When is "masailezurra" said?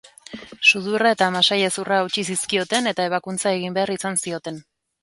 1.35-2.01